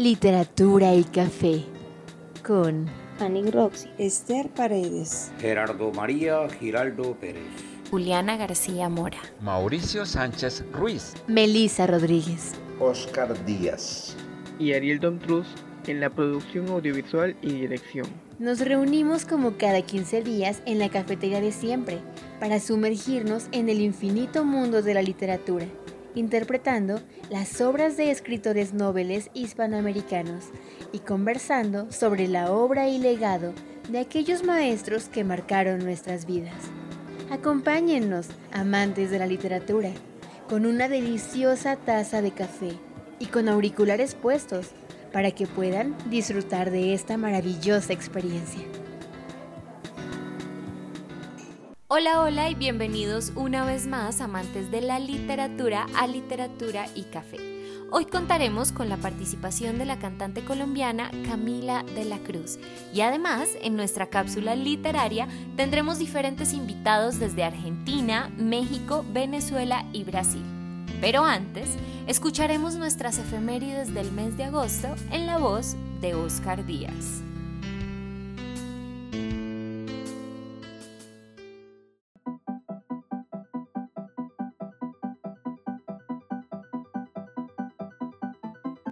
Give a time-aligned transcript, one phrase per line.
[0.00, 1.62] Literatura y Café
[2.42, 2.86] con
[3.18, 7.42] Fanny Roxy, Esther Paredes, Gerardo María Giraldo Pérez,
[7.90, 14.16] Juliana García Mora, Mauricio Sánchez Ruiz, Melisa Rodríguez, Oscar Díaz
[14.58, 15.46] y Ariel Domtruz
[15.86, 18.06] en la producción audiovisual y dirección.
[18.38, 21.98] Nos reunimos como cada 15 días en la cafetería de siempre
[22.40, 25.66] para sumergirnos en el infinito mundo de la literatura
[26.14, 27.00] interpretando
[27.30, 30.46] las obras de escritores nobles hispanoamericanos
[30.92, 33.52] y conversando sobre la obra y legado
[33.88, 36.54] de aquellos maestros que marcaron nuestras vidas.
[37.30, 39.90] Acompáñennos, amantes de la literatura,
[40.48, 42.72] con una deliciosa taza de café
[43.18, 44.70] y con auriculares puestos
[45.12, 48.62] para que puedan disfrutar de esta maravillosa experiencia.
[51.92, 57.38] Hola, hola y bienvenidos una vez más, amantes de la literatura, a Literatura y Café.
[57.90, 62.60] Hoy contaremos con la participación de la cantante colombiana Camila de la Cruz
[62.94, 70.44] y además en nuestra cápsula literaria tendremos diferentes invitados desde Argentina, México, Venezuela y Brasil.
[71.00, 71.70] Pero antes,
[72.06, 77.24] escucharemos nuestras efemérides del mes de agosto en la voz de Oscar Díaz.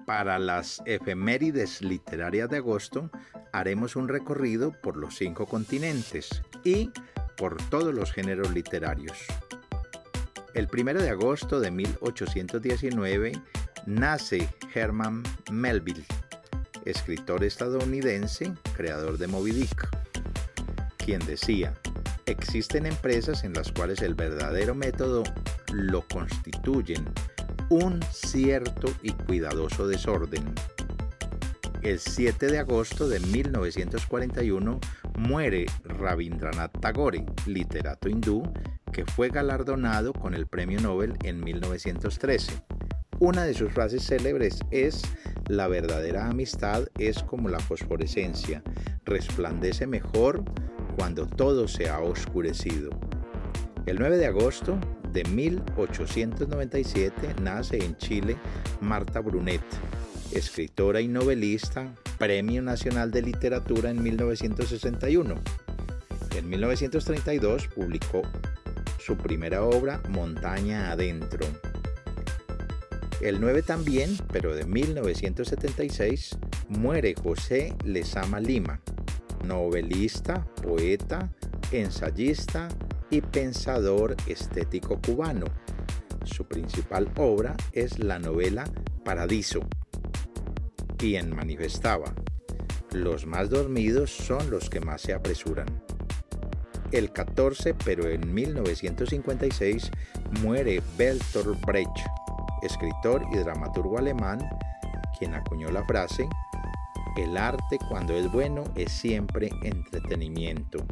[0.08, 3.10] Para las efemérides literarias de agosto
[3.52, 6.90] haremos un recorrido por los cinco continentes y
[7.36, 9.18] por todos los géneros literarios.
[10.54, 13.32] El 1 de agosto de 1819
[13.84, 16.06] nace Herman Melville,
[16.86, 19.90] escritor estadounidense, creador de Moby Dick,
[20.96, 21.74] quien decía,
[22.24, 25.22] existen empresas en las cuales el verdadero método
[25.70, 27.04] lo constituyen
[27.70, 30.54] un cierto y cuidadoso desorden.
[31.82, 34.80] El 7 de agosto de 1941
[35.18, 38.42] muere Rabindranath Tagore, literato hindú,
[38.92, 42.52] que fue galardonado con el Premio Nobel en 1913.
[43.20, 45.02] Una de sus frases célebres es,
[45.48, 48.62] la verdadera amistad es como la fosforescencia,
[49.04, 50.42] resplandece mejor
[50.96, 52.90] cuando todo se ha oscurecido.
[53.86, 54.78] El 9 de agosto
[55.12, 58.36] de 1897 nace en Chile
[58.80, 59.62] Marta Brunet,
[60.32, 65.34] escritora y novelista, Premio Nacional de Literatura en 1961.
[66.36, 68.22] En 1932 publicó
[68.98, 71.46] su primera obra, Montaña Adentro.
[73.20, 78.80] El 9 también, pero de 1976, muere José Lezama Lima,
[79.44, 81.32] novelista, poeta,
[81.72, 82.68] ensayista,
[83.10, 85.46] y pensador estético cubano.
[86.24, 88.64] Su principal obra es la novela
[89.04, 89.60] Paradiso,
[90.98, 92.12] quien manifestaba,
[92.92, 95.66] los más dormidos son los que más se apresuran.
[96.90, 99.90] El 14, pero en 1956,
[100.42, 101.98] muere Bertolt Brecht,
[102.62, 104.38] escritor y dramaturgo alemán,
[105.18, 106.26] quien acuñó la frase,
[107.16, 110.84] el arte cuando es bueno es siempre entretenimiento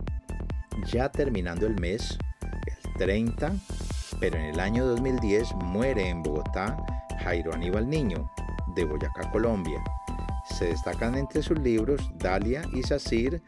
[0.85, 2.19] ya terminando el mes,
[2.67, 3.53] el 30,
[4.21, 6.77] pero en el año 2010 muere en Bogotá
[7.23, 8.31] Jairo Aníbal Niño,
[8.75, 9.83] de Boyacá, Colombia.
[10.59, 13.43] Se destacan entre sus libros Dalia y Sacir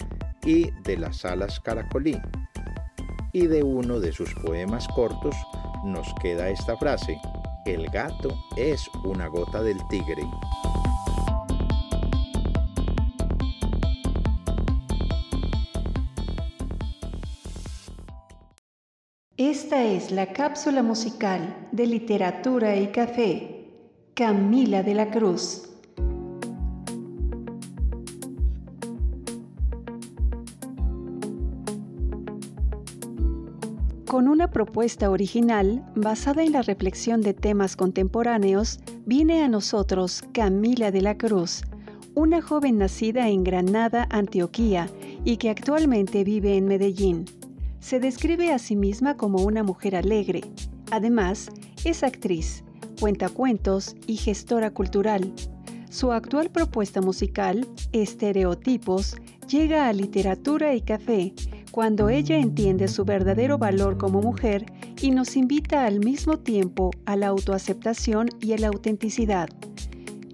[0.45, 2.21] y De las alas caracolí.
[3.33, 5.37] Y de uno de sus poemas cortos
[5.85, 7.21] nos queda esta frase,
[7.67, 10.25] el gato es una gota del tigre.
[19.69, 23.69] Esta es la cápsula musical de literatura y café.
[24.15, 25.69] Camila de la Cruz.
[34.07, 40.91] Con una propuesta original basada en la reflexión de temas contemporáneos, viene a nosotros Camila
[40.91, 41.61] de la Cruz,
[42.15, 44.89] una joven nacida en Granada, Antioquía,
[45.27, 47.27] y que actualmente vive en Medellín
[47.81, 50.43] se describe a sí misma como una mujer alegre.
[50.91, 51.49] Además,
[51.85, 52.65] es actriz,
[53.01, 55.33] cuenta cuentos y gestora cultural.
[55.91, 59.17] Su actual propuesta musical, Estereotipos,
[59.49, 61.33] llega a literatura y café
[61.73, 64.67] cuando ella entiende su verdadero valor como mujer
[65.01, 69.49] y nos invita al mismo tiempo a la autoaceptación y a la autenticidad.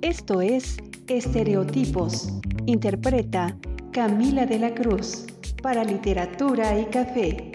[0.01, 2.33] Esto es Estereotipos.
[2.67, 3.57] Interpreta
[3.93, 5.27] Camila de la Cruz
[5.65, 7.54] para literatura y café.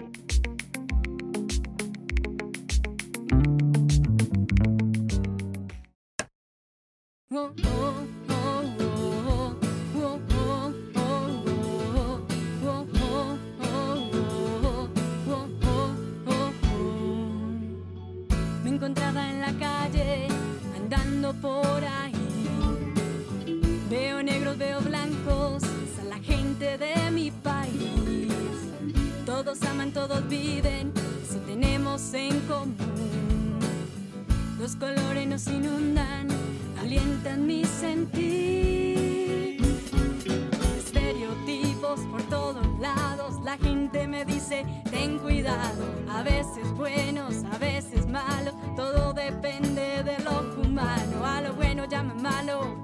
[44.24, 51.40] Dice, ten cuidado, a veces buenos, a veces malos, todo depende de lo humano, a
[51.40, 52.76] lo bueno llaman malo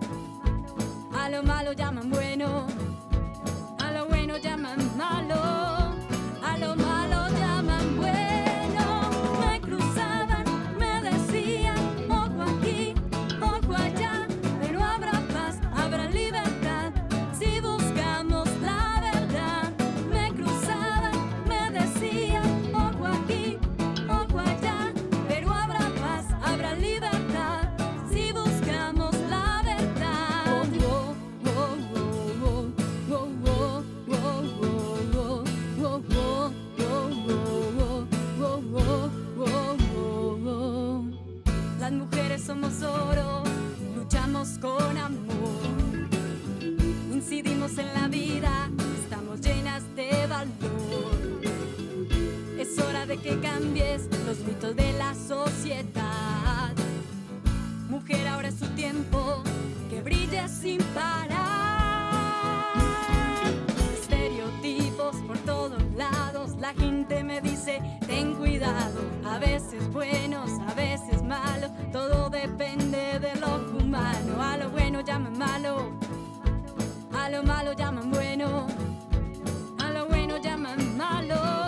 [1.27, 2.66] a lo malo llaman bueno,
[44.61, 46.07] con amor.
[47.13, 48.71] Incidimos en la vida,
[49.03, 51.43] estamos llenas de valor.
[52.59, 56.73] Es hora de que cambies los mitos de la sociedad.
[57.91, 59.43] Mujer, ahora es su tiempo,
[59.91, 61.56] que brille sin parar.
[66.67, 73.37] La gente me dice, ten cuidado, a veces buenos, a veces malos, todo depende de
[73.37, 74.43] lo humano.
[74.43, 75.93] A lo bueno llaman malo,
[77.13, 78.67] a lo malo llaman bueno,
[79.79, 81.66] a lo bueno llaman malo.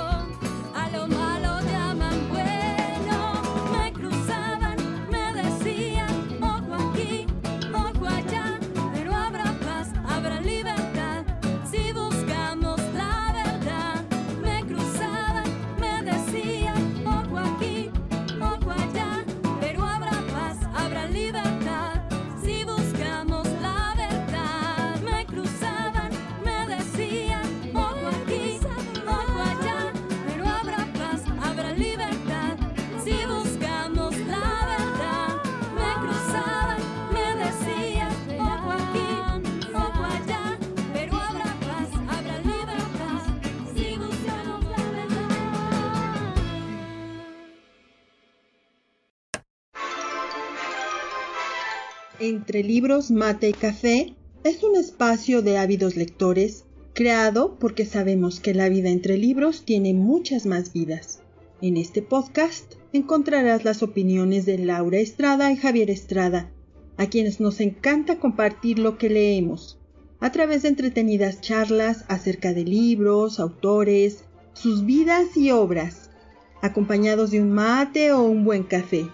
[52.48, 56.64] Entre libros, mate y café es un espacio de ávidos lectores
[56.94, 61.20] creado porque sabemos que la vida entre libros tiene muchas más vidas.
[61.60, 66.50] En este podcast encontrarás las opiniones de Laura Estrada y Javier Estrada,
[66.96, 69.78] a quienes nos encanta compartir lo que leemos,
[70.18, 74.24] a través de entretenidas charlas acerca de libros, autores,
[74.54, 76.08] sus vidas y obras,
[76.62, 79.06] acompañados de un mate o un buen café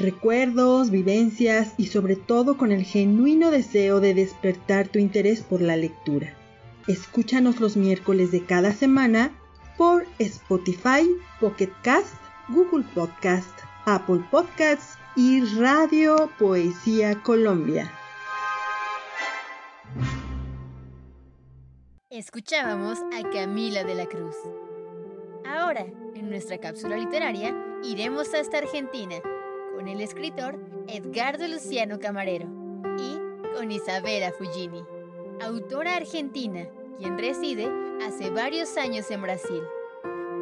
[0.00, 5.76] recuerdos, vivencias y sobre todo con el genuino deseo de despertar tu interés por la
[5.76, 6.34] lectura.
[6.88, 9.32] Escúchanos los miércoles de cada semana
[9.76, 12.14] por Spotify, Pocket Cast,
[12.48, 13.50] Google Podcast,
[13.86, 17.92] Apple Podcasts y Radio Poesía Colombia.
[22.10, 24.36] Escuchábamos a Camila de la Cruz.
[25.46, 27.54] Ahora, en nuestra cápsula literaria,
[27.84, 29.16] iremos hasta Argentina
[29.80, 32.46] con el escritor Edgardo Luciano Camarero
[32.98, 33.18] y
[33.56, 34.84] con Isabela Fugini,
[35.40, 36.68] autora argentina,
[36.98, 37.66] quien reside
[38.06, 39.62] hace varios años en Brasil.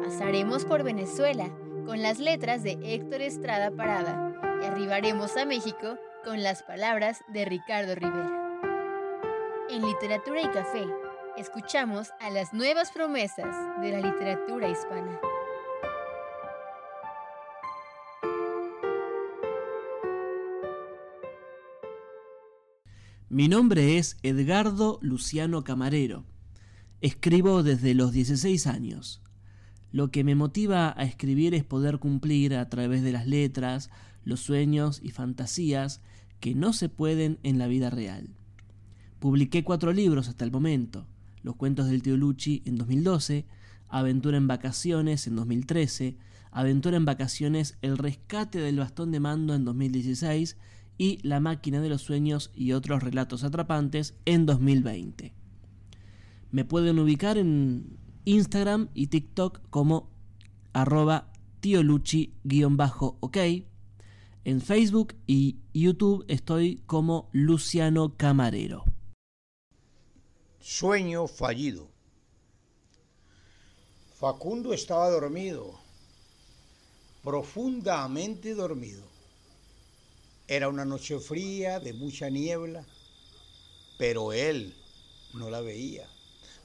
[0.03, 1.49] Pasaremos por Venezuela
[1.85, 7.45] con las letras de Héctor Estrada Parada y arribaremos a México con las palabras de
[7.45, 8.59] Ricardo Rivera.
[9.69, 10.85] En Literatura y Café,
[11.37, 15.17] escuchamos a las nuevas promesas de la literatura hispana.
[23.31, 26.25] Mi nombre es Edgardo Luciano Camarero.
[26.99, 29.21] Escribo desde los 16 años.
[29.91, 33.91] Lo que me motiva a escribir es poder cumplir a través de las letras
[34.25, 36.01] los sueños y fantasías
[36.39, 38.29] que no se pueden en la vida real.
[39.19, 41.05] Publiqué cuatro libros hasta el momento.
[41.43, 43.45] Los cuentos del tío Luchi en 2012,
[43.89, 46.17] Aventura en vacaciones en 2013,
[46.49, 50.57] Aventura en vacaciones El rescate del bastón de mando en 2016
[50.99, 55.33] y La máquina de los sueños y otros relatos atrapantes en 2020.
[56.51, 60.11] Me pueden ubicar en Instagram y TikTok como
[60.73, 63.37] arroba tioluchi-ok.
[64.43, 68.83] En Facebook y YouTube estoy como Luciano Camarero.
[70.59, 71.87] Sueño fallido.
[74.15, 75.79] Facundo estaba dormido,
[77.23, 79.18] profundamente dormido.
[80.49, 82.83] Era una noche fría, de mucha niebla,
[83.99, 84.73] pero él
[85.33, 86.07] no la veía.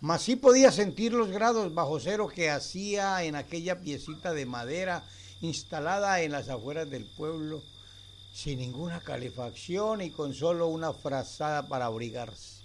[0.00, 5.04] Mas sí podía sentir los grados bajo cero que hacía en aquella piecita de madera
[5.42, 7.62] instalada en las afueras del pueblo,
[8.32, 12.62] sin ninguna calefacción y con solo una frazada para abrigarse.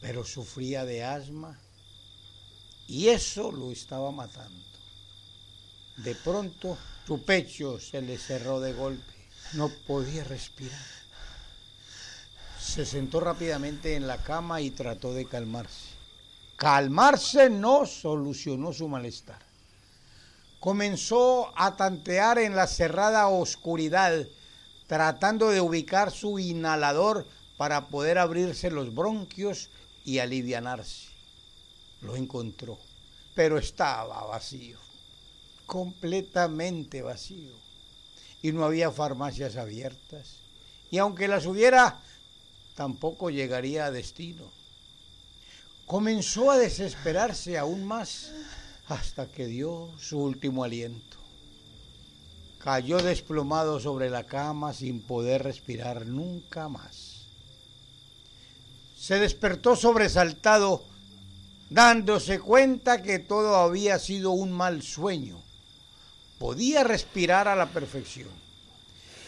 [0.00, 1.60] Pero sufría de asma
[2.88, 4.64] y eso lo estaba matando.
[5.98, 9.19] De pronto su pecho se le cerró de golpe.
[9.54, 10.78] No podía respirar.
[12.60, 15.90] Se sentó rápidamente en la cama y trató de calmarse.
[16.56, 19.50] Calmarse no solucionó su malestar
[20.60, 24.26] comenzó a tantear en la cerrada oscuridad,
[24.86, 29.70] tratando de ubicar su inhalador para poder abrirse los bronquios
[30.04, 31.08] y alivianarse.
[32.02, 32.78] Lo encontró,
[33.34, 34.78] pero estaba vacío,
[35.66, 37.52] completamente vacío.
[38.42, 40.36] Y no había farmacias abiertas.
[40.90, 42.00] Y aunque las hubiera,
[42.74, 44.44] tampoco llegaría a destino.
[45.86, 48.30] Comenzó a desesperarse aún más
[48.88, 51.16] hasta que dio su último aliento.
[52.58, 57.26] Cayó desplomado sobre la cama sin poder respirar nunca más.
[58.98, 60.84] Se despertó sobresaltado,
[61.70, 65.40] dándose cuenta que todo había sido un mal sueño.
[66.40, 68.30] Podía respirar a la perfección.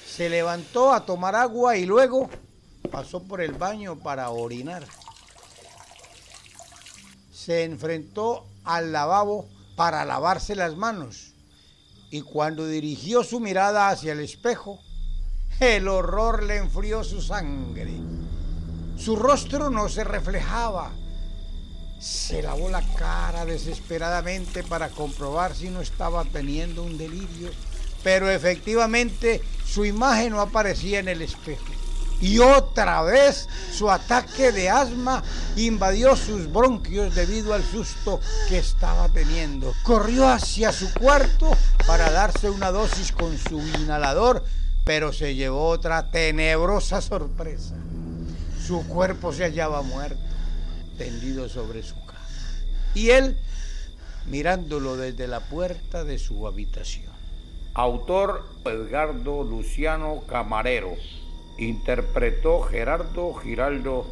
[0.08, 2.30] Se levantó a tomar agua y luego
[2.90, 4.82] pasó por el baño para orinar.
[7.30, 11.34] Se enfrentó al lavabo para lavarse las manos
[12.10, 14.80] y cuando dirigió su mirada hacia el espejo,
[15.60, 17.92] el horror le enfrió su sangre.
[18.96, 20.92] Su rostro no se reflejaba.
[22.02, 27.48] Se lavó la cara desesperadamente para comprobar si no estaba teniendo un delirio,
[28.02, 31.62] pero efectivamente su imagen no aparecía en el espejo.
[32.20, 35.22] Y otra vez su ataque de asma
[35.54, 38.18] invadió sus bronquios debido al susto
[38.48, 39.72] que estaba teniendo.
[39.84, 41.56] Corrió hacia su cuarto
[41.86, 44.44] para darse una dosis con su inhalador,
[44.84, 47.76] pero se llevó otra tenebrosa sorpresa.
[48.66, 50.31] Su cuerpo se hallaba muerto,
[51.02, 52.20] tendido sobre su cama.
[52.94, 53.36] Y él
[54.26, 57.12] mirándolo desde la puerta de su habitación.
[57.74, 60.94] Autor Edgardo Luciano Camarero.
[61.58, 64.06] Interpretó Gerardo Giraldo.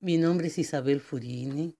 [0.00, 1.74] Mi nombre es Isabel Furini.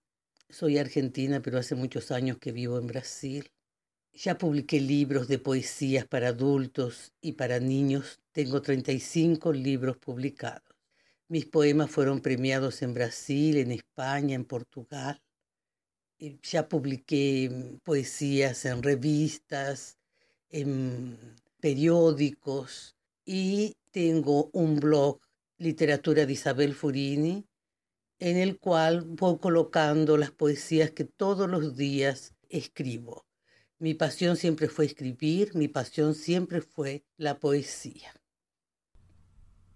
[0.49, 3.49] Soy argentina, pero hace muchos años que vivo en Brasil.
[4.13, 8.21] Ya publiqué libros de poesías para adultos y para niños.
[8.33, 10.72] Tengo 35 libros publicados.
[11.33, 15.23] Mis poemas fueron premiados en Brasil, en España, en Portugal.
[16.19, 19.97] Ya publiqué poesías en revistas,
[20.51, 21.17] en
[21.59, 25.21] periódicos y tengo un blog,
[25.57, 27.47] Literatura de Isabel Furini,
[28.19, 33.25] en el cual voy colocando las poesías que todos los días escribo.
[33.79, 38.13] Mi pasión siempre fue escribir, mi pasión siempre fue la poesía.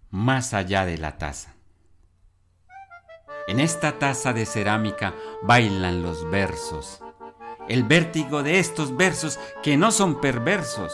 [0.09, 1.53] Más allá de la taza.
[3.47, 7.01] En esta taza de cerámica bailan los versos.
[7.67, 10.93] El vértigo de estos versos que no son perversos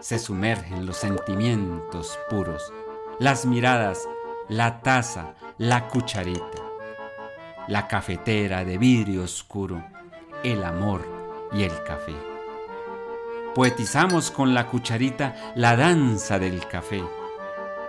[0.00, 2.72] se sumergen los sentimientos puros,
[3.18, 4.06] las miradas,
[4.48, 6.62] la taza, la cucharita,
[7.66, 9.84] la cafetera de vidrio oscuro,
[10.44, 11.06] el amor
[11.52, 12.14] y el café.
[13.54, 17.02] Poetizamos con la cucharita la danza del café,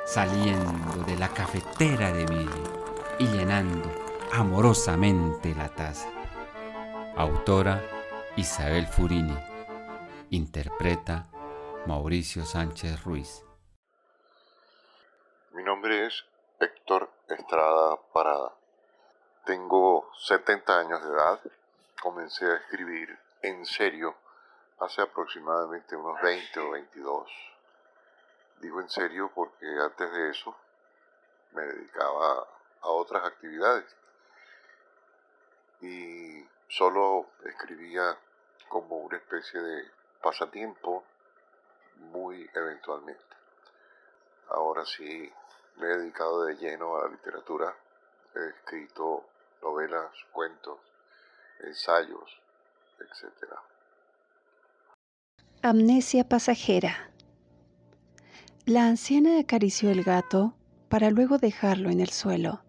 [0.10, 3.88] saliendo de la cafetera de vidrio y llenando
[4.34, 6.10] amorosamente la taza.
[7.16, 7.80] Autora
[8.36, 9.38] Isabel Furini.
[10.32, 11.28] Interpreta
[11.86, 13.46] Mauricio Sánchez Ruiz.
[15.52, 16.26] Mi nombre es
[16.60, 18.56] Héctor Estrada Parada.
[19.46, 21.40] Tengo 70 años de edad.
[22.02, 24.16] Comencé a escribir en serio
[24.80, 27.49] hace aproximadamente unos 20 o 22.
[28.62, 30.56] Digo en serio porque antes de eso
[31.54, 32.48] me dedicaba
[32.82, 33.86] a otras actividades
[35.82, 38.18] y solo escribía
[38.68, 39.84] como una especie de
[40.22, 41.04] pasatiempo
[42.12, 43.24] muy eventualmente.
[44.50, 45.32] Ahora sí
[45.78, 47.76] me he dedicado de lleno a la literatura.
[48.36, 49.26] He escrito
[49.62, 50.80] novelas, cuentos,
[51.62, 52.40] ensayos,
[53.00, 53.54] etc.
[55.62, 57.10] Amnesia pasajera.
[58.70, 60.54] La anciana acarició el gato
[60.90, 62.62] para luego dejarlo en el suelo.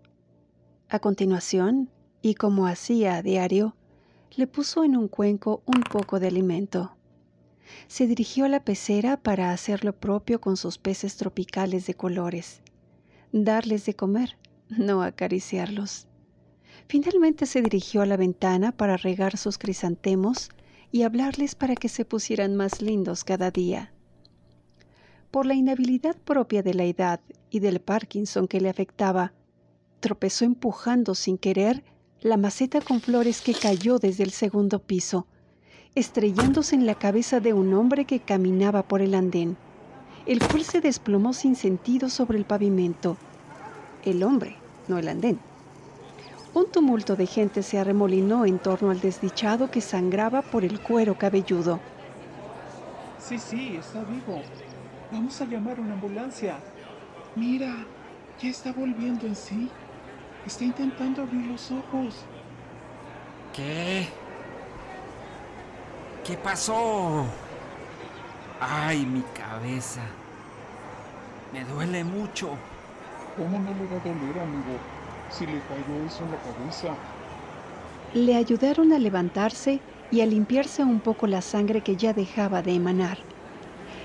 [0.88, 1.90] A continuación,
[2.22, 3.76] y como hacía a diario,
[4.34, 6.96] le puso en un cuenco un poco de alimento.
[7.86, 12.62] Se dirigió a la pecera para hacer lo propio con sus peces tropicales de colores.
[13.30, 14.38] Darles de comer,
[14.70, 16.06] no acariciarlos.
[16.88, 20.48] Finalmente se dirigió a la ventana para regar sus crisantemos
[20.90, 23.92] y hablarles para que se pusieran más lindos cada día.
[25.30, 27.20] Por la inhabilidad propia de la edad
[27.50, 29.32] y del Parkinson que le afectaba,
[30.00, 31.84] tropezó empujando sin querer
[32.20, 35.26] la maceta con flores que cayó desde el segundo piso,
[35.94, 39.56] estrellándose en la cabeza de un hombre que caminaba por el andén,
[40.26, 43.16] el cual se desplomó sin sentido sobre el pavimento.
[44.04, 44.56] El hombre,
[44.88, 45.38] no el andén.
[46.54, 51.16] Un tumulto de gente se arremolinó en torno al desdichado que sangraba por el cuero
[51.16, 51.78] cabelludo.
[53.20, 54.42] Sí, sí, está vivo.
[55.12, 56.58] Vamos a llamar una ambulancia.
[57.34, 57.74] Mira,
[58.40, 59.68] ya está volviendo en sí.
[60.46, 62.24] Está intentando abrir los ojos.
[63.52, 64.08] ¿Qué?
[66.24, 67.26] ¿Qué pasó?
[68.60, 70.02] Ay, mi cabeza.
[71.52, 72.50] Me duele mucho.
[73.36, 74.78] ¿Cómo no le va a doler, amigo?
[75.30, 76.94] Si le cayó eso en la cabeza.
[78.12, 82.74] Le ayudaron a levantarse y a limpiarse un poco la sangre que ya dejaba de
[82.74, 83.29] emanar.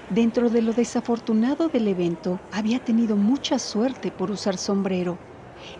[0.09, 5.17] Dentro de lo desafortunado del evento, había tenido mucha suerte por usar sombrero,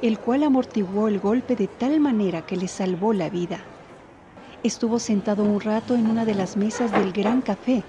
[0.01, 3.59] el cual amortiguó el golpe de tal manera que le salvó la vida.
[4.63, 7.83] Estuvo sentado un rato en una de las mesas del gran café.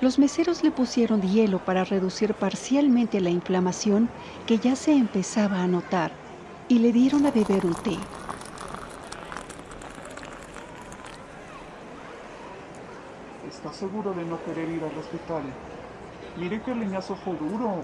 [0.00, 4.08] Los meseros le pusieron hielo para reducir parcialmente la inflamación
[4.46, 6.10] que ya se empezaba a notar
[6.68, 7.96] y le dieron a beber un té.
[13.64, 15.42] ¿Está seguro de no querer ir al hospital?
[16.36, 17.82] Mire que leñazo fue duro.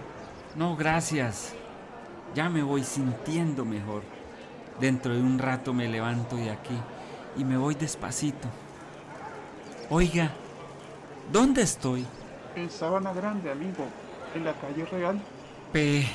[0.55, 1.55] No, gracias.
[2.35, 4.03] Ya me voy sintiendo mejor.
[4.79, 6.79] Dentro de un rato me levanto de aquí
[7.35, 8.47] y me voy despacito.
[9.89, 10.33] Oiga,
[11.33, 12.07] ¿dónde estoy?
[12.57, 13.87] En Sabana Grande, amigo.
[14.35, 15.19] En la calle Real.
[15.73, 16.07] Pe...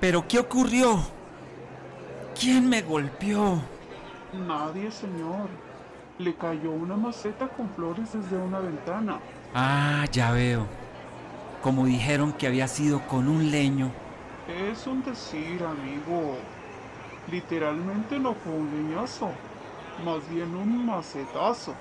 [0.00, 0.98] ¿Pero qué ocurrió?
[2.38, 3.62] ¿Quién me golpeó?
[4.34, 5.48] Nadie, señor.
[6.18, 9.20] Le cayó una maceta con flores desde una ventana.
[9.54, 10.66] Ah, ya veo.
[11.62, 13.92] Como dijeron que había sido con un leño.
[14.48, 16.36] Es un decir, amigo.
[17.30, 19.30] Literalmente no fue un leñazo,
[20.04, 21.74] más bien un macetazo.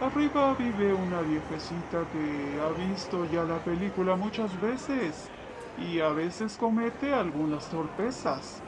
[0.00, 5.30] Arriba vive una viejecita que ha visto ya la película muchas veces
[5.78, 8.60] y a veces comete algunas torpezas.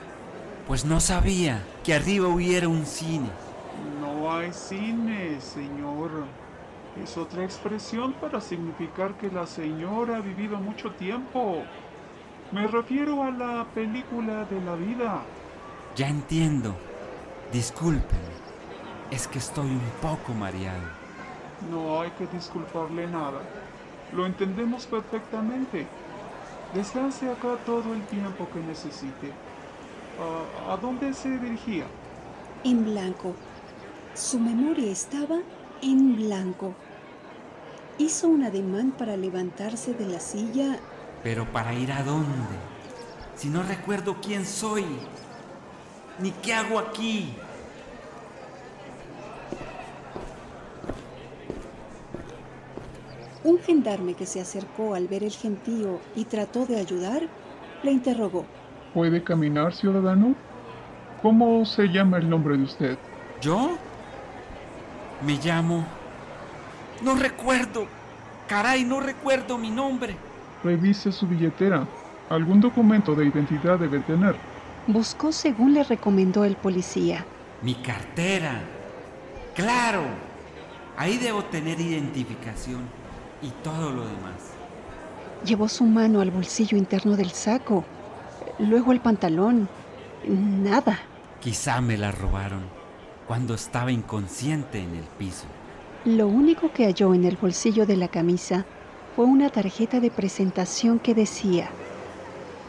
[0.67, 3.29] Pues no sabía que arriba hubiera un cine.
[4.29, 6.11] No hay cine, señor.
[7.03, 11.63] Es otra expresión para significar que la señora ha vivido mucho tiempo.
[12.53, 15.23] Me refiero a la película de la vida.
[15.97, 16.75] Ya entiendo.
[17.51, 18.35] Discúlpeme.
[19.11, 20.91] Es que estoy un poco mareado.
[21.71, 23.41] No hay que disculparle nada.
[24.13, 25.87] Lo entendemos perfectamente.
[26.75, 29.33] Descanse acá todo el tiempo que necesite.
[30.19, 31.87] ¿A, ¿A dónde se dirigía?
[32.63, 33.35] En blanco.
[34.19, 35.39] Su memoria estaba
[35.81, 36.75] en blanco.
[37.99, 40.81] Hizo un ademán para levantarse de la silla.
[41.23, 42.27] Pero para ir a dónde?
[43.37, 44.85] Si no recuerdo quién soy,
[46.19, 47.33] ni qué hago aquí.
[53.45, 57.23] Un gendarme que se acercó al ver el gentío y trató de ayudar,
[57.85, 58.45] le interrogó.
[58.93, 60.35] ¿Puede caminar, ciudadano?
[61.23, 62.99] ¿Cómo se llama el nombre de usted?
[63.41, 63.79] ¿Yo?
[65.23, 65.85] Me llamo...
[67.03, 67.87] No recuerdo.
[68.47, 70.17] Caray, no recuerdo mi nombre.
[70.65, 71.87] Revise su billetera.
[72.29, 74.37] Algún documento de identidad debe tener.
[74.87, 77.25] Buscó según le recomendó el policía.
[77.63, 78.61] Mi cartera.
[79.55, 80.03] Claro.
[80.97, 82.81] Ahí debo tener identificación
[83.43, 84.53] y todo lo demás.
[85.45, 87.85] Llevó su mano al bolsillo interno del saco,
[88.59, 89.69] luego el pantalón.
[90.27, 90.99] Nada.
[91.41, 92.78] Quizá me la robaron
[93.29, 95.45] cuando estaba inconsciente en el piso.
[96.07, 98.65] Lo único que halló en el bolsillo de la camisa
[99.15, 101.69] fue una tarjeta de presentación que decía,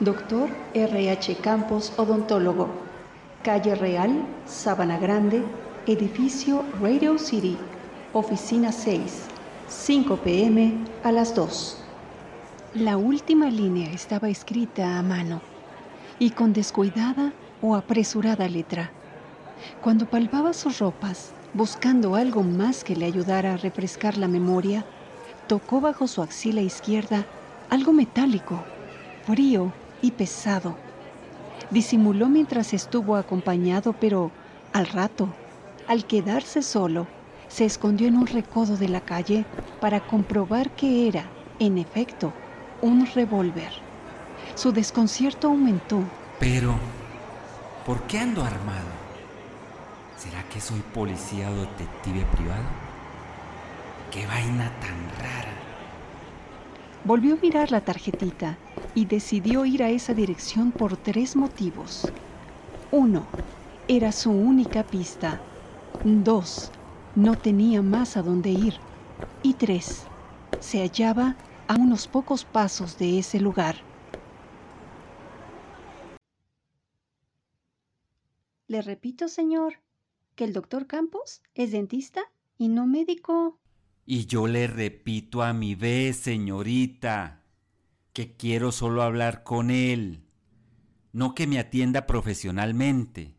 [0.01, 1.35] Doctor R.H.
[1.37, 2.67] Campos, odontólogo,
[3.41, 5.43] calle Real, Sabana Grande,
[5.87, 7.57] edificio Radio City,
[8.11, 9.27] oficina 6,
[9.69, 11.83] 5 pm a las 2.
[12.75, 15.41] La última línea estaba escrita a mano
[16.19, 18.91] y con descuidada o apresurada letra.
[19.81, 24.85] Cuando palpaba sus ropas, buscando algo más que le ayudara a refrescar la memoria,
[25.47, 27.25] tocó bajo su axila izquierda
[27.69, 28.63] algo metálico,
[29.25, 30.75] frío y pesado.
[31.69, 34.31] Disimuló mientras estuvo acompañado, pero
[34.73, 35.29] al rato,
[35.87, 37.07] Al quedarse solo,
[37.47, 39.43] se escondió en un recodo de la calle
[39.81, 41.25] para comprobar que era,
[41.57, 42.31] en efecto,
[42.83, 43.71] un revólver.
[44.53, 46.03] Su desconcierto aumentó.
[46.39, 46.75] Pero,
[47.87, 48.98] ¿por qué ando armado?
[50.19, 52.67] ¿Será que soy policía o detective privado?
[54.11, 55.55] ¡Qué vaina tan rara!
[57.05, 58.57] Volvió a mirar la tarjetita
[58.93, 62.11] y decidió ir a esa dirección por tres motivos.
[62.91, 63.29] Uno,
[63.87, 65.39] era su única pista.
[66.03, 66.73] Dos,
[67.15, 68.73] no tenía más a dónde ir.
[69.41, 70.03] Y tres,
[70.59, 71.37] se hallaba
[71.69, 73.77] a unos pocos pasos de ese lugar.
[78.67, 79.79] Le repito, señor,
[80.39, 82.21] que el doctor Campos es dentista
[82.57, 83.59] y no médico.
[84.05, 87.43] Y yo le repito a mi vez, señorita,
[88.13, 90.23] que quiero solo hablar con él,
[91.11, 93.35] no que me atienda profesionalmente.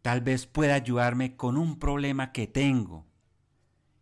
[0.00, 3.08] Tal vez pueda ayudarme con un problema que tengo.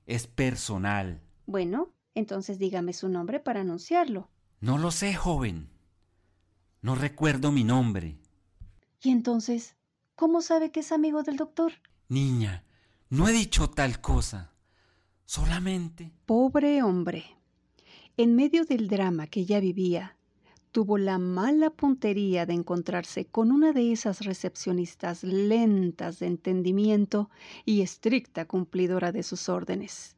[0.04, 1.22] Es personal.
[1.46, 4.28] Bueno, entonces dígame su nombre para anunciarlo.
[4.60, 5.70] No lo sé, joven.
[6.82, 8.18] No recuerdo mi nombre.
[9.00, 9.77] ¿Y entonces,
[10.18, 11.72] cómo sabe que es amigo del doctor?
[12.08, 12.64] Niña,
[13.08, 14.52] no he dicho tal cosa.
[15.24, 16.10] Solamente...
[16.26, 17.24] Pobre hombre.
[18.16, 20.16] En medio del drama que ya vivía,
[20.72, 27.30] tuvo la mala puntería de encontrarse con una de esas recepcionistas lentas de entendimiento
[27.64, 30.16] y estricta cumplidora de sus órdenes.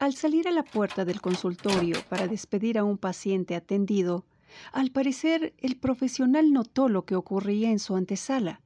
[0.00, 4.24] Al salir a la puerta del consultorio para despedir a un paciente atendido,
[4.72, 8.60] al parecer el profesional notó lo que ocurría en su antesala.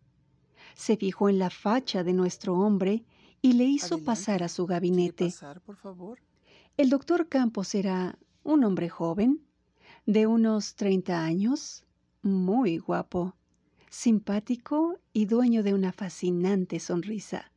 [0.78, 3.02] Se fijó en la facha de nuestro hombre
[3.42, 5.34] y le hizo pasar a su gabinete.
[5.66, 6.20] por favor?
[6.76, 9.40] El doctor Campos era un hombre joven,
[10.06, 11.84] de unos 30 años,
[12.22, 13.34] muy guapo,
[13.90, 17.50] simpático y dueño de una fascinante sonrisa,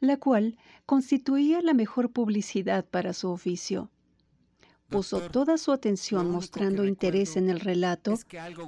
[0.00, 3.92] la cual constituía la mejor publicidad para su oficio
[4.90, 8.14] puso toda su atención mostrando interés en el relato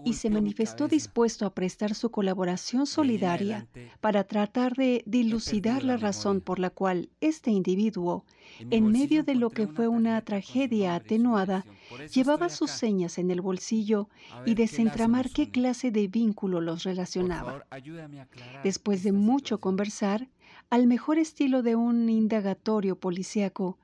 [0.05, 3.67] y se manifestó dispuesto a prestar su colaboración solidaria
[4.01, 8.25] para tratar de dilucidar la razón por la cual este individuo,
[8.71, 11.67] en medio de lo que fue una tragedia atenuada,
[12.15, 14.09] llevaba sus señas en el bolsillo
[14.47, 17.65] y desentramar qué clase de vínculo los relacionaba.
[18.63, 20.29] Después de mucho conversar,
[20.71, 23.79] al mejor estilo de un indagatorio policíaco,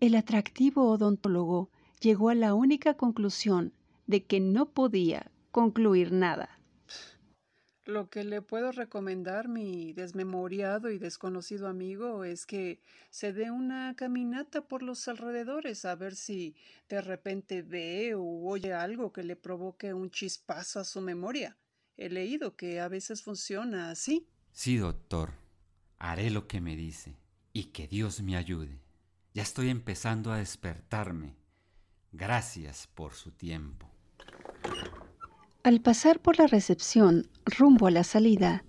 [0.00, 1.70] el atractivo odontólogo
[2.04, 3.72] llegó a la única conclusión
[4.06, 6.60] de que no podía concluir nada.
[7.86, 12.78] Lo que le puedo recomendar, mi desmemoriado y desconocido amigo, es que
[13.10, 16.54] se dé una caminata por los alrededores a ver si
[16.90, 21.56] de repente ve o oye algo que le provoque un chispazo a su memoria.
[21.96, 24.26] He leído que a veces funciona así.
[24.52, 25.32] Sí, doctor.
[25.98, 27.16] Haré lo que me dice
[27.52, 28.78] y que Dios me ayude.
[29.32, 31.43] Ya estoy empezando a despertarme.
[32.16, 33.90] Gracias por su tiempo.
[35.64, 38.64] Al pasar por la recepción rumbo a la salida,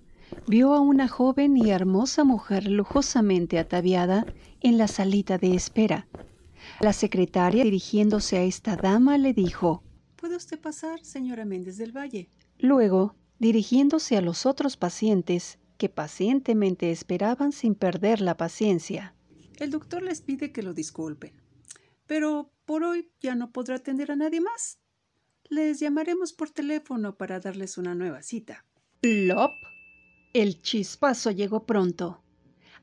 [0.48, 4.26] vio a una joven y hermosa mujer lujosamente ataviada
[4.62, 6.08] en la salita de espera.
[6.80, 9.84] La secretaria, dirigiéndose a esta dama, le dijo,
[10.16, 12.30] ¿Puede usted pasar, señora Méndez del Valle?
[12.58, 19.14] Luego, dirigiéndose a los otros pacientes, que pacientemente esperaban sin perder la paciencia.
[19.60, 21.46] El doctor les pide que lo disculpen
[22.08, 24.80] pero por hoy ya no podrá atender a nadie más.
[25.50, 28.66] Les llamaremos por teléfono para darles una nueva cita.
[29.02, 29.52] ¡Plop!
[30.34, 32.22] El chispazo llegó pronto.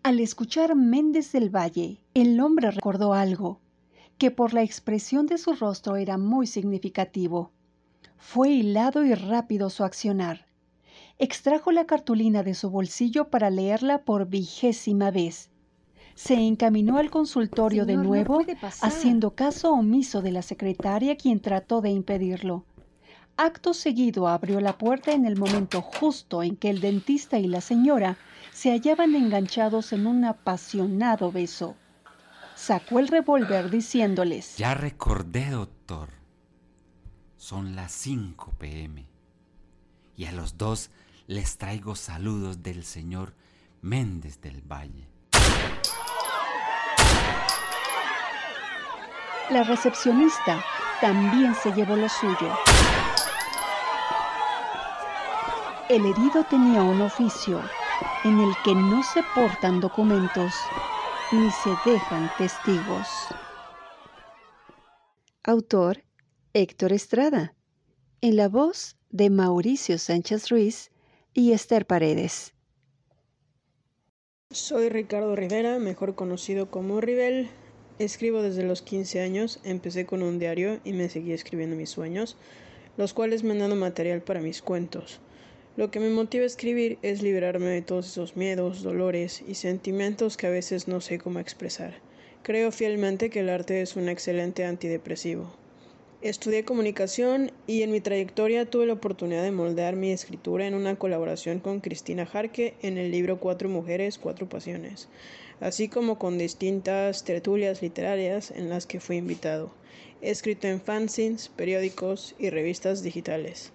[0.03, 3.61] Al escuchar Méndez del Valle, el hombre recordó algo,
[4.19, 7.53] que por la expresión de su rostro era muy significativo.
[8.17, 10.47] Fue hilado y rápido su accionar.
[11.19, 15.52] Extrajo la cartulina de su bolsillo para leerla por vigésima vez
[16.15, 18.45] se encaminó al consultorio de nuevo,
[18.81, 22.65] haciendo caso omiso de la secretaria quien trató de impedirlo.
[23.37, 27.61] Acto seguido abrió la puerta en el momento justo en que el dentista y la
[27.61, 28.19] señora
[28.53, 31.75] se hallaban enganchados en un apasionado beso.
[32.55, 36.11] Sacó el revólver diciéndoles, Ya recordé, doctor.
[37.37, 39.07] Son las 5 pm.
[40.17, 40.91] Y a los dos
[41.27, 43.35] les traigo saludos del señor
[43.81, 45.12] Méndez del Valle.
[49.51, 50.65] La recepcionista
[51.01, 52.57] también se llevó lo suyo.
[55.89, 57.61] El herido tenía un oficio
[58.25, 60.55] en el que no se portan documentos
[61.33, 63.09] ni se dejan testigos.
[65.45, 66.05] Autor
[66.55, 67.55] Héctor Estrada.
[68.21, 70.93] En la voz de Mauricio Sánchez Ruiz
[71.35, 72.55] y Esther Paredes.
[74.51, 77.51] Soy Ricardo Rivera, mejor conocido como Rivel.
[77.99, 82.37] Escribo desde los 15 años, empecé con un diario y me seguí escribiendo mis sueños,
[82.97, 85.21] los cuales me han dado material para mis cuentos.
[85.77, 90.37] Lo que me motiva a escribir es liberarme de todos esos miedos, dolores y sentimientos
[90.37, 91.95] que a veces no sé cómo expresar.
[92.43, 95.55] Creo fielmente que el arte es un excelente antidepresivo.
[96.23, 100.95] Estudié comunicación y en mi trayectoria tuve la oportunidad de moldear mi escritura en una
[100.95, 105.09] colaboración con Cristina Jarque en el libro Cuatro Mujeres, Cuatro Pasiones,
[105.63, 109.71] así como con distintas tertulias literarias en las que fui invitado.
[110.21, 113.73] He escrito en fanzines, periódicos y revistas digitales.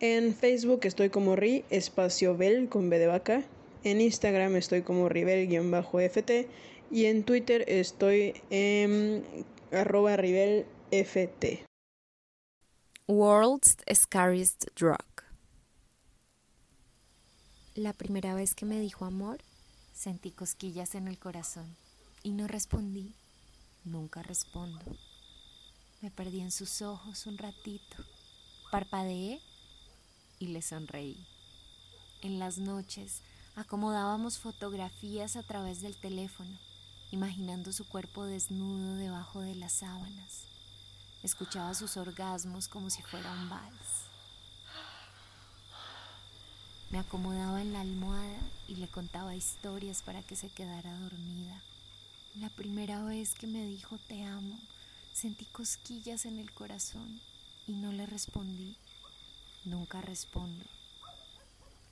[0.00, 3.44] En Facebook estoy como Ri, espacio Bel con B de vaca.
[3.84, 6.48] En Instagram estoy como Ribel-FT
[6.90, 9.24] y en Twitter estoy en
[9.72, 11.64] arroba RibelFT.
[13.06, 14.98] World's Scariest Drug.
[17.74, 19.38] La primera vez que me dijo amor,
[19.94, 21.76] sentí cosquillas en el corazón
[22.22, 23.14] y no respondí.
[23.84, 24.84] Nunca respondo.
[26.00, 28.04] Me perdí en sus ojos un ratito.
[28.70, 29.40] Parpadeé
[30.38, 31.26] y le sonreí.
[32.22, 33.20] En las noches
[33.54, 36.58] acomodábamos fotografías a través del teléfono,
[37.10, 40.44] imaginando su cuerpo desnudo debajo de las sábanas.
[41.22, 44.03] Escuchaba sus orgasmos como si fuera un vals.
[46.94, 51.60] Me acomodaba en la almohada y le contaba historias para que se quedara dormida.
[52.36, 54.56] La primera vez que me dijo te amo,
[55.12, 57.20] sentí cosquillas en el corazón
[57.66, 58.76] y no le respondí.
[59.64, 60.64] Nunca respondo.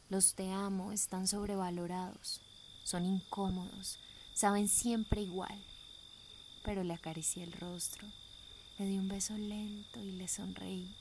[0.08, 2.40] Los te amo están sobrevalorados,
[2.84, 3.98] son incómodos,
[4.34, 5.64] saben siempre igual.
[6.62, 8.06] Pero le acaricié el rostro,
[8.78, 10.94] le di un beso lento y le sonreí.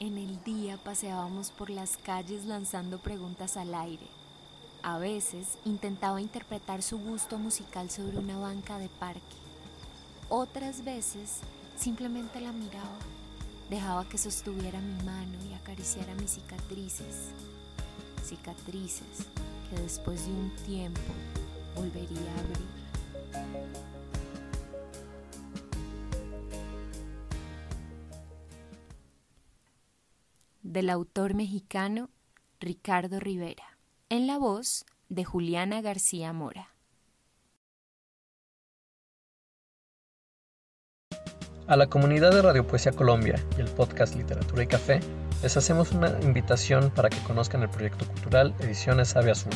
[0.00, 4.06] En el día paseábamos por las calles lanzando preguntas al aire.
[4.82, 9.20] A veces intentaba interpretar su gusto musical sobre una banca de parque.
[10.28, 11.40] Otras veces
[11.76, 12.98] Simplemente la miraba,
[13.68, 17.28] dejaba que sostuviera mi mano y acariciara mis cicatrices,
[18.24, 19.26] cicatrices
[19.68, 21.00] que después de un tiempo
[21.76, 23.85] volvería a abrir.
[30.76, 32.10] Del autor mexicano
[32.60, 33.78] Ricardo Rivera,
[34.10, 36.74] en la voz de Juliana García Mora.
[41.66, 45.00] A la comunidad de Radio Poesía Colombia y el podcast Literatura y Café,
[45.42, 49.54] les hacemos una invitación para que conozcan el proyecto cultural Ediciones Ave Azul.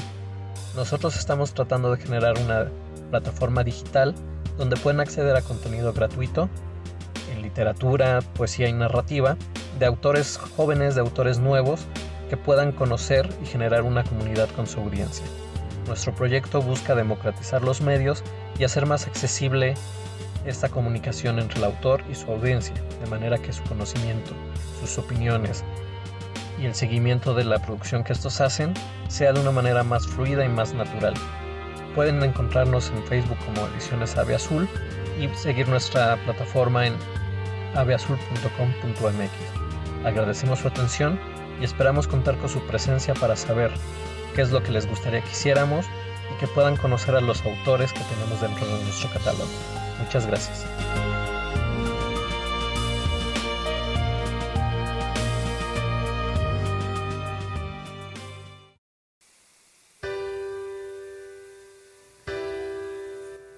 [0.74, 2.70] Nosotros estamos tratando de generar una
[3.11, 4.14] plataforma digital
[4.56, 6.48] donde pueden acceder a contenido gratuito
[7.30, 9.37] en literatura, poesía y narrativa
[9.81, 11.87] de autores jóvenes, de autores nuevos
[12.29, 15.27] que puedan conocer y generar una comunidad con su audiencia.
[15.88, 18.23] Nuestro proyecto busca democratizar los medios
[18.59, 19.75] y hacer más accesible
[20.47, 24.33] esta comunicación entre el autor y su audiencia, de manera que su conocimiento,
[24.81, 25.64] sus opiniones
[26.61, 28.75] y el seguimiento de la producción que estos hacen
[29.09, 31.14] sea de una manera más fluida y más natural.
[31.95, 34.69] Pueden encontrarnos en Facebook como Ediciones Ave Azul
[35.19, 36.95] y seguir nuestra plataforma en
[37.75, 39.69] aveazul.com.mx.
[40.05, 41.21] Agradecemos su atención
[41.61, 43.71] y esperamos contar con su presencia para saber
[44.35, 45.87] qué es lo que les gustaría que hiciéramos
[46.35, 49.51] y que puedan conocer a los autores que tenemos dentro de nuestro catálogo.
[50.03, 50.65] Muchas gracias.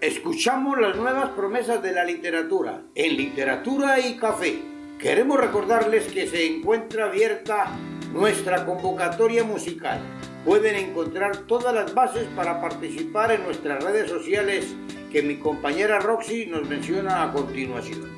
[0.01, 4.72] Escuchamos las nuevas promesas de la literatura en Literatura y Café.
[5.03, 7.77] Queremos recordarles que se encuentra abierta
[8.13, 10.01] nuestra convocatoria musical.
[10.45, 14.65] Pueden encontrar todas las bases para participar en nuestras redes sociales
[15.11, 18.17] que mi compañera Roxy nos menciona a continuación.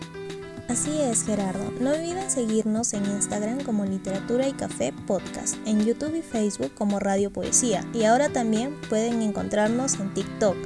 [0.68, 1.73] Así es, Gerardo.
[1.81, 7.01] No olviden seguirnos en Instagram como Literatura y Café Podcast, en YouTube y Facebook como
[7.01, 10.57] Radio Poesía y ahora también pueden encontrarnos en TikTok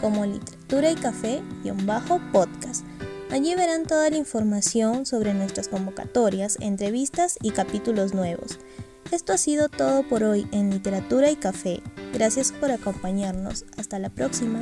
[0.00, 2.84] como Literatura y Café-podcast.
[3.30, 8.58] Allí verán toda la información sobre nuestras convocatorias, entrevistas y capítulos nuevos.
[9.12, 11.82] Esto ha sido todo por hoy en Literatura y Café.
[12.14, 13.66] Gracias por acompañarnos.
[13.76, 14.60] Hasta la próxima.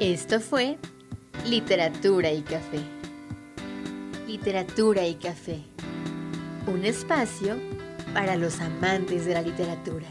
[0.00, 0.78] Esto fue
[1.46, 2.80] Literatura y Café.
[4.26, 5.60] Literatura y Café.
[6.66, 7.56] Un espacio
[8.14, 10.06] para los amantes de la literatura.